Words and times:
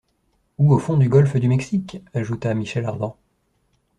Ou 0.57 0.73
au 0.73 0.79
fond 0.79 0.97
du 0.97 1.09
golfe 1.09 1.35
du 1.35 1.47
Mexique? 1.47 2.01
ajouta 2.15 2.55
Michel 2.55 2.85
Ardan. 2.85 3.15